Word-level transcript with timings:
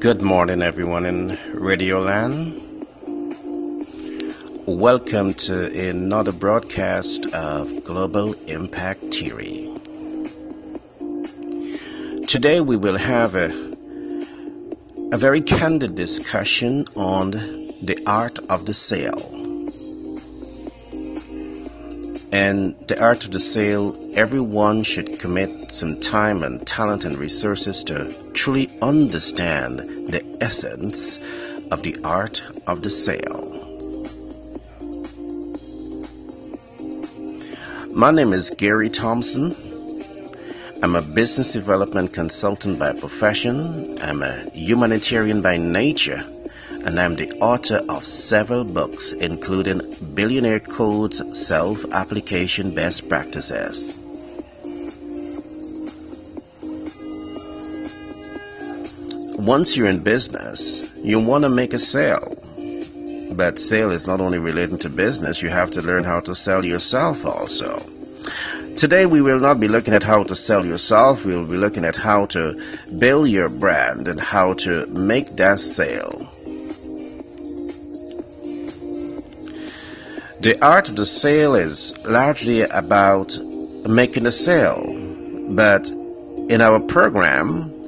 Good 0.00 0.22
morning, 0.22 0.62
everyone 0.62 1.04
in 1.04 1.28
Radioland. 1.52 2.56
Welcome 4.64 5.34
to 5.34 5.90
another 5.90 6.32
broadcast 6.32 7.26
of 7.34 7.84
Global 7.84 8.32
Impact 8.48 9.14
Theory. 9.14 9.68
Today 12.28 12.62
we 12.62 12.78
will 12.78 12.96
have 12.96 13.34
a, 13.34 13.48
a 15.12 15.18
very 15.18 15.42
candid 15.42 15.96
discussion 15.96 16.86
on 16.96 17.32
the 17.32 18.02
art 18.06 18.38
of 18.48 18.64
the 18.64 18.72
sale. 18.72 19.20
And 22.32 22.74
the 22.88 22.96
art 22.98 23.26
of 23.26 23.32
the 23.32 23.40
sale, 23.40 23.94
everyone 24.14 24.82
should 24.82 25.18
commit 25.18 25.70
some 25.70 26.00
time 26.00 26.42
and 26.42 26.66
talent 26.66 27.04
and 27.04 27.18
resources 27.18 27.84
to 27.84 28.29
truly 28.40 28.70
understand 28.80 29.80
the 29.80 30.24
essence 30.40 31.18
of 31.70 31.82
the 31.82 31.94
art 32.02 32.42
of 32.66 32.80
the 32.80 32.88
sale. 32.88 33.44
My 37.94 38.10
name 38.10 38.32
is 38.32 38.48
Gary 38.48 38.88
Thompson. 38.88 39.54
I'm 40.82 40.94
a 40.96 41.02
business 41.02 41.52
development 41.52 42.14
consultant 42.14 42.78
by 42.78 42.94
profession. 42.94 43.98
I'm 44.00 44.22
a 44.22 44.48
humanitarian 44.54 45.42
by 45.42 45.58
nature 45.58 46.24
and 46.70 46.98
I'm 46.98 47.16
the 47.16 47.30
author 47.40 47.82
of 47.90 48.06
several 48.06 48.64
books, 48.64 49.12
including 49.12 49.82
Billionaire 50.14 50.60
Codes 50.60 51.20
Self 51.38 51.84
Application 51.92 52.74
Best 52.74 53.06
Practices. 53.06 53.98
Once 59.40 59.74
you're 59.74 59.88
in 59.88 60.00
business, 60.00 60.86
you 61.02 61.18
want 61.18 61.44
to 61.44 61.48
make 61.48 61.72
a 61.72 61.78
sale. 61.78 62.36
But 63.32 63.58
sale 63.58 63.90
is 63.90 64.06
not 64.06 64.20
only 64.20 64.38
related 64.38 64.82
to 64.82 64.90
business, 64.90 65.40
you 65.40 65.48
have 65.48 65.70
to 65.70 65.80
learn 65.80 66.04
how 66.04 66.20
to 66.20 66.34
sell 66.34 66.62
yourself 66.62 67.24
also. 67.24 67.78
Today 68.76 69.06
we 69.06 69.22
will 69.22 69.40
not 69.40 69.58
be 69.58 69.66
looking 69.66 69.94
at 69.94 70.02
how 70.02 70.24
to 70.24 70.36
sell 70.36 70.66
yourself, 70.66 71.24
we 71.24 71.34
will 71.34 71.46
be 71.46 71.56
looking 71.56 71.86
at 71.86 71.96
how 71.96 72.26
to 72.26 72.62
build 72.98 73.30
your 73.30 73.48
brand 73.48 74.08
and 74.08 74.20
how 74.20 74.52
to 74.54 74.86
make 74.88 75.36
that 75.36 75.58
sale. 75.58 76.30
The 80.40 80.58
art 80.60 80.90
of 80.90 80.96
the 80.96 81.06
sale 81.06 81.54
is 81.54 81.96
largely 82.06 82.60
about 82.60 83.38
making 83.88 84.26
a 84.26 84.32
sale, 84.32 84.84
but 85.48 85.88
in 85.90 86.60
our 86.60 86.78
program, 86.78 87.79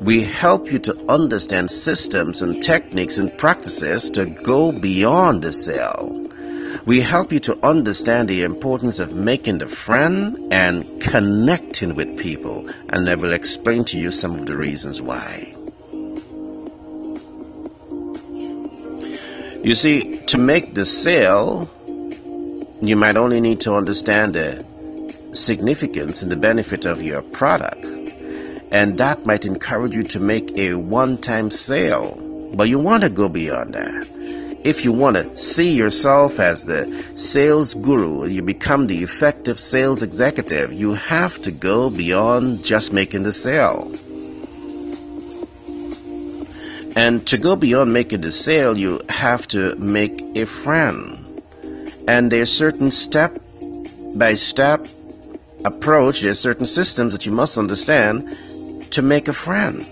we 0.00 0.22
help 0.22 0.72
you 0.72 0.78
to 0.78 0.96
understand 1.10 1.70
systems 1.70 2.40
and 2.40 2.62
techniques 2.62 3.18
and 3.18 3.36
practices 3.36 4.08
to 4.10 4.24
go 4.24 4.72
beyond 4.72 5.42
the 5.42 5.52
sale. 5.52 6.26
We 6.86 7.00
help 7.00 7.30
you 7.30 7.40
to 7.40 7.58
understand 7.62 8.28
the 8.28 8.42
importance 8.42 8.98
of 8.98 9.14
making 9.14 9.58
the 9.58 9.68
friend 9.68 10.38
and 10.50 11.00
connecting 11.02 11.94
with 11.94 12.18
people, 12.18 12.70
and 12.88 13.10
I 13.10 13.14
will 13.14 13.34
explain 13.34 13.84
to 13.86 13.98
you 13.98 14.10
some 14.10 14.34
of 14.34 14.46
the 14.46 14.56
reasons 14.56 15.02
why. 15.02 15.54
You 19.62 19.74
see, 19.74 20.16
to 20.28 20.38
make 20.38 20.72
the 20.72 20.86
sale, 20.86 21.68
you 22.80 22.96
might 22.96 23.18
only 23.18 23.42
need 23.42 23.60
to 23.60 23.74
understand 23.74 24.32
the 24.32 24.64
significance 25.34 26.22
and 26.22 26.32
the 26.32 26.36
benefit 26.36 26.86
of 26.86 27.02
your 27.02 27.20
product. 27.20 27.99
And 28.70 28.98
that 28.98 29.26
might 29.26 29.44
encourage 29.44 29.94
you 29.94 30.02
to 30.04 30.20
make 30.20 30.56
a 30.56 30.74
one 30.74 31.18
time 31.18 31.50
sale. 31.50 32.16
But 32.54 32.68
you 32.68 32.78
want 32.78 33.02
to 33.04 33.10
go 33.10 33.28
beyond 33.28 33.74
that. 33.74 34.08
If 34.62 34.84
you 34.84 34.92
want 34.92 35.16
to 35.16 35.36
see 35.36 35.72
yourself 35.72 36.38
as 36.38 36.64
the 36.64 36.84
sales 37.16 37.74
guru, 37.74 38.26
you 38.26 38.42
become 38.42 38.86
the 38.86 39.02
effective 39.02 39.58
sales 39.58 40.02
executive, 40.02 40.72
you 40.72 40.92
have 40.92 41.40
to 41.42 41.50
go 41.50 41.88
beyond 41.88 42.62
just 42.62 42.92
making 42.92 43.22
the 43.22 43.32
sale. 43.32 43.90
And 46.94 47.26
to 47.28 47.38
go 47.38 47.56
beyond 47.56 47.92
making 47.92 48.20
the 48.20 48.32
sale, 48.32 48.76
you 48.76 49.00
have 49.08 49.48
to 49.48 49.76
make 49.76 50.20
a 50.36 50.44
friend 50.44 51.20
and 52.10 52.32
there's 52.32 52.52
certain 52.52 52.90
step 52.90 53.38
by 54.16 54.34
step 54.34 54.84
approach, 55.64 56.22
there's 56.22 56.40
certain 56.40 56.66
systems 56.66 57.12
that 57.12 57.24
you 57.24 57.30
must 57.30 57.56
understand 57.56 58.36
to 58.90 59.02
make 59.02 59.28
a 59.28 59.32
friend. 59.32 59.86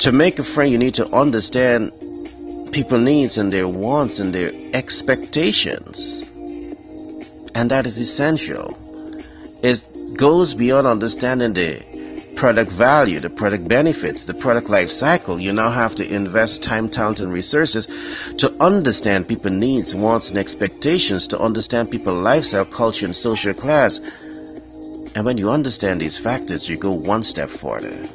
To 0.00 0.12
make 0.12 0.38
a 0.38 0.44
friend, 0.44 0.70
you 0.72 0.78
need 0.78 0.94
to 0.94 1.06
understand 1.14 1.92
people's 2.72 3.02
needs 3.02 3.36
and 3.38 3.52
their 3.52 3.68
wants 3.68 4.18
and 4.18 4.34
their 4.34 4.50
expectations. 4.72 6.22
And 7.54 7.70
that 7.70 7.86
is 7.86 8.00
essential. 8.00 8.78
It 9.62 10.16
goes 10.16 10.54
beyond 10.54 10.86
understanding 10.86 11.52
the 11.52 11.82
product 12.36 12.70
value, 12.70 13.20
the 13.20 13.28
product 13.28 13.68
benefits, 13.68 14.24
the 14.24 14.32
product 14.32 14.70
life 14.70 14.90
cycle. 14.90 15.38
You 15.38 15.52
now 15.52 15.70
have 15.70 15.94
to 15.96 16.14
invest 16.14 16.62
time, 16.62 16.88
talent, 16.88 17.20
and 17.20 17.30
resources 17.30 17.86
to 18.38 18.50
understand 18.62 19.28
people's 19.28 19.52
needs, 19.52 19.94
wants, 19.94 20.30
and 20.30 20.38
expectations, 20.38 21.26
to 21.28 21.38
understand 21.38 21.90
people's 21.90 22.22
lifestyle, 22.22 22.64
culture, 22.64 23.04
and 23.04 23.14
social 23.14 23.52
class. 23.52 24.00
And 25.14 25.24
when 25.24 25.38
you 25.38 25.50
understand 25.50 26.00
these 26.00 26.16
factors, 26.16 26.68
you 26.68 26.76
go 26.76 26.92
one 26.92 27.22
step 27.22 27.48
further. 27.48 28.06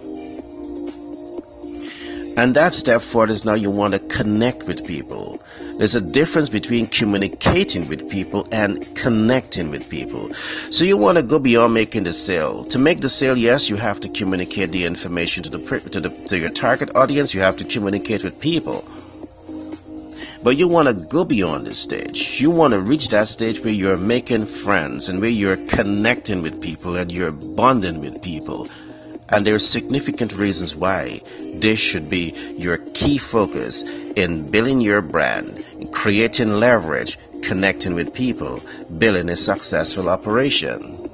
And 2.37 2.53
that 2.55 2.73
step 2.73 3.01
forward 3.01 3.29
is 3.29 3.45
now 3.45 3.53
you 3.53 3.71
want 3.71 3.93
to 3.93 3.99
connect 3.99 4.63
with 4.63 4.85
people. 4.85 5.41
There's 5.77 5.95
a 5.95 6.01
difference 6.01 6.49
between 6.49 6.87
communicating 6.87 7.87
with 7.87 8.09
people 8.09 8.47
and 8.51 8.93
connecting 8.95 9.71
with 9.71 9.89
people. 9.89 10.33
So 10.69 10.83
you 10.83 10.97
want 10.97 11.17
to 11.17 11.23
go 11.23 11.39
beyond 11.39 11.73
making 11.73 12.03
the 12.03 12.13
sale. 12.13 12.65
To 12.65 12.79
make 12.79 13.01
the 13.01 13.09
sale, 13.09 13.37
yes, 13.37 13.69
you 13.69 13.77
have 13.77 14.01
to 14.01 14.09
communicate 14.09 14.71
the 14.71 14.85
information 14.85 15.43
to 15.43 15.49
the 15.49 15.79
to 15.91 16.01
the 16.01 16.09
to 16.27 16.37
your 16.37 16.49
target 16.49 16.95
audience. 16.95 17.33
You 17.33 17.41
have 17.41 17.57
to 17.57 17.65
communicate 17.65 18.23
with 18.23 18.39
people. 18.39 18.85
But 20.45 20.57
you 20.57 20.67
want 20.67 20.87
to 20.87 20.93
go 20.93 21.25
beyond 21.25 21.65
this 21.65 21.79
stage. 21.79 22.39
You 22.39 22.51
want 22.51 22.75
to 22.75 22.79
reach 22.79 23.09
that 23.09 23.27
stage 23.27 23.61
where 23.61 23.73
you're 23.73 23.97
making 23.97 24.45
friends 24.45 25.09
and 25.09 25.19
where 25.19 25.31
you're 25.31 25.57
connecting 25.57 26.43
with 26.43 26.61
people 26.61 26.97
and 26.97 27.11
you're 27.11 27.31
bonding 27.31 27.99
with 27.99 28.21
people. 28.21 28.67
And 29.29 29.43
there 29.43 29.55
are 29.55 29.59
significant 29.59 30.37
reasons 30.37 30.75
why 30.75 31.21
this 31.55 31.79
should 31.79 32.11
be 32.11 32.35
your 32.59 32.77
key 32.77 33.17
focus 33.17 33.81
in 33.81 34.51
building 34.51 34.81
your 34.81 35.01
brand, 35.01 35.65
creating 35.91 36.51
leverage, 36.59 37.17
connecting 37.41 37.95
with 37.95 38.13
people, 38.13 38.61
building 38.99 39.31
a 39.31 39.37
successful 39.37 40.09
operation. 40.09 41.09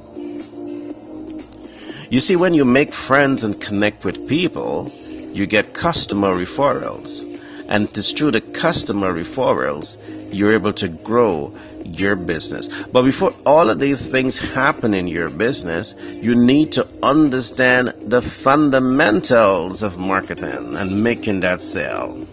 You 2.09 2.19
see, 2.19 2.35
when 2.35 2.53
you 2.53 2.65
make 2.65 2.93
friends 2.93 3.45
and 3.45 3.61
connect 3.61 4.03
with 4.03 4.27
people, 4.27 4.91
you 5.31 5.45
get 5.45 5.73
customer 5.73 6.35
referrals. 6.35 7.30
And 7.71 7.87
it's 7.97 8.11
through 8.11 8.31
the 8.31 8.41
customer 8.41 9.13
referrals 9.13 9.95
you're 10.33 10.53
able 10.53 10.73
to 10.73 10.89
grow 10.89 11.55
your 11.85 12.15
business. 12.15 12.67
But 12.67 13.03
before 13.03 13.33
all 13.45 13.69
of 13.69 13.79
these 13.79 14.11
things 14.11 14.37
happen 14.37 14.93
in 14.93 15.07
your 15.07 15.29
business, 15.29 15.95
you 15.97 16.35
need 16.35 16.73
to 16.73 16.87
understand 17.01 17.93
the 18.01 18.21
fundamentals 18.21 19.83
of 19.83 19.97
marketing 19.97 20.75
and 20.75 21.01
making 21.03 21.39
that 21.41 21.61
sale. 21.61 22.27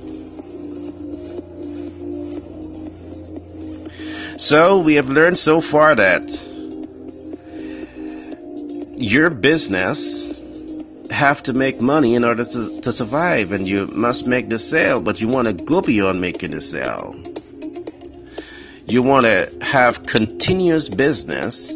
So 4.38 4.80
we 4.80 4.94
have 4.94 5.08
learned 5.08 5.38
so 5.38 5.60
far 5.60 5.94
that 5.94 6.22
your 9.00 9.30
business 9.30 10.37
have 11.18 11.42
to 11.42 11.52
make 11.52 11.80
money 11.80 12.14
in 12.14 12.22
order 12.22 12.44
to, 12.44 12.80
to 12.80 12.92
survive 12.92 13.50
and 13.50 13.66
you 13.66 13.88
must 13.88 14.28
make 14.28 14.48
the 14.48 14.58
sale, 14.58 15.00
but 15.00 15.20
you 15.20 15.26
want 15.26 15.48
to 15.48 15.52
go 15.52 15.82
beyond 15.82 16.20
making 16.20 16.52
the 16.52 16.60
sale. 16.60 17.12
You 18.86 19.02
want 19.02 19.26
to 19.26 19.52
have 19.60 20.06
continuous 20.06 20.88
business 20.88 21.74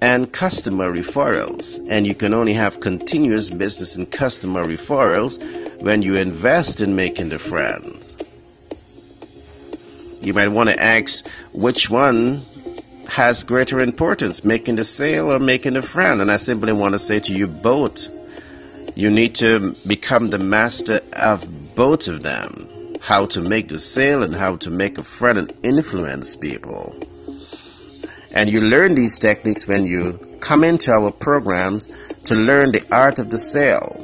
and 0.00 0.32
customer 0.32 0.90
referrals. 0.90 1.78
And 1.90 2.06
you 2.06 2.14
can 2.14 2.32
only 2.32 2.54
have 2.54 2.80
continuous 2.80 3.50
business 3.50 3.96
and 3.96 4.10
customer 4.10 4.64
referrals 4.64 5.38
when 5.82 6.00
you 6.00 6.16
invest 6.16 6.80
in 6.80 6.96
making 6.96 7.28
the 7.28 7.38
friends. 7.38 8.16
You 10.22 10.32
might 10.32 10.48
want 10.48 10.70
to 10.70 10.82
ask 10.82 11.28
which 11.52 11.90
one 11.90 12.40
has 13.08 13.44
greater 13.44 13.78
importance, 13.80 14.42
making 14.42 14.76
the 14.76 14.84
sale 14.84 15.30
or 15.30 15.38
making 15.38 15.74
the 15.74 15.82
friend. 15.82 16.22
And 16.22 16.32
I 16.32 16.38
simply 16.38 16.72
want 16.72 16.94
to 16.94 16.98
say 16.98 17.20
to 17.20 17.32
you 17.34 17.46
both, 17.46 18.08
you 18.94 19.10
need 19.10 19.34
to 19.36 19.74
become 19.86 20.30
the 20.30 20.38
master 20.38 21.00
of 21.12 21.74
both 21.74 22.08
of 22.08 22.22
them. 22.22 22.68
How 23.00 23.26
to 23.26 23.40
make 23.40 23.68
the 23.68 23.78
sale 23.78 24.22
and 24.22 24.34
how 24.34 24.56
to 24.56 24.70
make 24.70 24.98
a 24.98 25.02
friend 25.02 25.38
and 25.38 25.52
influence 25.64 26.36
people. 26.36 26.94
And 28.32 28.50
you 28.50 28.60
learn 28.60 28.94
these 28.94 29.18
techniques 29.18 29.66
when 29.66 29.86
you 29.86 30.18
come 30.40 30.64
into 30.64 30.92
our 30.92 31.10
programs 31.10 31.88
to 32.26 32.34
learn 32.34 32.72
the 32.72 32.86
art 32.92 33.18
of 33.18 33.30
the 33.30 33.38
sale. 33.38 33.96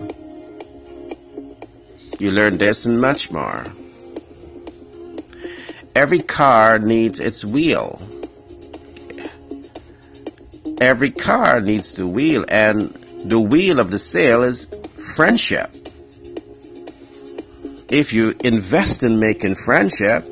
You 2.19 2.31
learn 2.31 2.59
this 2.59 2.87
and 2.87 3.01
much 3.01 3.31
more. 3.31 3.65
Every 5.95 6.21
car 6.21 6.79
needs 6.79 7.21
its 7.21 7.45
wheel. 7.45 8.01
Every 10.81 11.11
car 11.11 11.61
needs 11.61 11.95
the 11.95 12.07
wheel, 12.07 12.45
and 12.49 13.06
the 13.29 13.41
wheel 13.41 13.81
of 13.81 13.91
the 13.91 13.99
sale 13.99 14.43
is 14.45 14.67
friendship. 15.17 15.75
If 17.89 18.13
you 18.13 18.35
invest 18.45 19.03
in 19.03 19.19
making 19.19 19.57
friendship, 19.57 20.25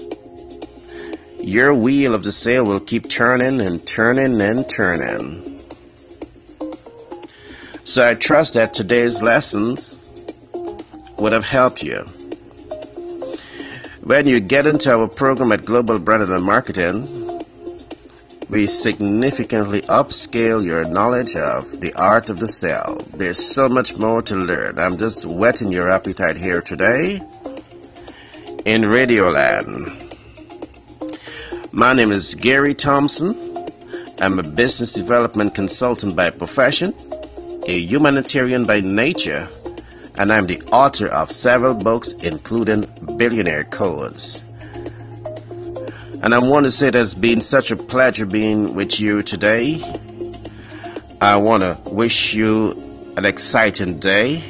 your 1.41 1.75
wheel 1.75 2.15
of 2.15 2.23
the 2.23 2.33
sale 2.33 2.65
will 2.65 2.81
keep 2.81 3.11
turning 3.11 3.61
and 3.61 3.85
turning 3.87 4.41
and 4.41 4.69
turning. 4.69 5.61
So 7.83 8.09
I 8.09 8.15
trust 8.15 8.55
that 8.55 8.75
today's 8.75 9.21
lessons 9.21 9.95
would 11.19 11.33
have 11.33 11.45
helped 11.45 11.83
you. 11.83 11.99
When 14.03 14.29
you 14.29 14.39
get 14.39 14.67
into 14.67 14.95
our 14.95 15.09
program 15.09 15.51
at 15.51 15.65
Global 15.65 15.99
Branding 15.99 16.31
and 16.31 16.45
Marketing, 16.45 17.24
we 18.49 18.67
significantly 18.67 19.81
upscale 19.83 20.65
your 20.65 20.85
knowledge 20.85 21.35
of 21.37 21.81
the 21.81 21.95
art 21.95 22.29
of 22.29 22.41
the 22.41 22.49
sale. 22.49 23.01
There's 23.15 23.39
so 23.39 23.69
much 23.69 23.97
more 23.97 24.23
to 24.23 24.37
learn. 24.37 24.79
I'm 24.79 24.99
just 24.99 25.25
whetting 25.25 25.73
your 25.73 25.91
appetite 25.91 26.37
here 26.37 26.61
today 26.61 27.21
in 28.65 28.83
Radioland. 28.83 30.01
My 31.73 31.93
name 31.93 32.13
is 32.13 32.35
Gary 32.35 32.75
Thompson. 32.75 33.35
I'm 34.21 34.39
a 34.39 34.43
business 34.43 34.93
development 34.93 35.55
consultant 35.55 36.15
by 36.15 36.31
profession, 36.31 36.95
a 37.67 37.79
humanitarian 37.79 38.65
by 38.65 38.81
nature, 38.81 39.49
and 40.17 40.33
I'm 40.33 40.47
the 40.47 40.63
author 40.71 41.09
of 41.09 41.33
several 41.33 41.75
books, 41.75 42.13
including 42.13 42.87
Billionaire 43.17 43.65
Codes. 43.65 44.45
And 46.25 46.35
I 46.35 46.39
want 46.39 46.65
to 46.65 46.71
say 46.71 46.89
it 46.89 46.95
has 46.95 47.15
been 47.15 47.43
such 47.43 47.71
a 47.71 47.77
pleasure 47.77 48.25
being 48.25 48.75
with 48.75 48.99
you 48.99 49.23
today. 49.23 49.79
I 51.21 51.37
want 51.37 51.63
to 51.63 51.79
wish 51.91 52.33
you 52.33 53.13
an 53.19 53.27
exciting 53.27 53.99
day. 53.99 54.43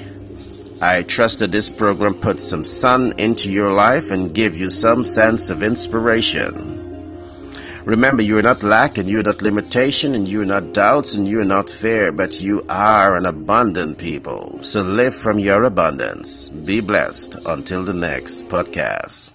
I 0.81 1.03
trust 1.03 1.41
that 1.41 1.51
this 1.51 1.69
program 1.69 2.15
puts 2.21 2.45
some 2.45 2.65
sun 2.65 3.15
into 3.19 3.51
your 3.51 3.73
life 3.73 4.13
and 4.13 4.33
give 4.33 4.57
you 4.57 4.71
some 4.71 5.05
sense 5.05 5.51
of 5.51 5.65
inspiration. 5.65 7.51
Remember, 7.85 8.23
you 8.23 8.39
are 8.39 8.43
not 8.43 8.63
lack 8.63 8.97
and 8.97 9.09
you 9.09 9.19
are 9.19 9.25
not 9.25 9.43
limitation 9.43 10.15
and 10.15 10.29
you 10.29 10.43
are 10.43 10.47
not 10.47 10.75
doubts 10.75 11.15
and 11.15 11.27
you 11.27 11.41
are 11.41 11.45
not 11.45 11.69
fear, 11.69 12.13
but 12.13 12.41
you 12.41 12.65
are 12.69 13.17
an 13.17 13.27
abundant 13.27 13.99
people. 13.99 14.63
So 14.63 14.83
live 14.83 15.17
from 15.17 15.41
your 15.41 15.65
abundance. 15.65 16.51
Be 16.51 16.81
blessed 16.81 17.35
until 17.45 17.83
the 17.83 17.95
next 17.95 18.47
podcast. 18.47 19.33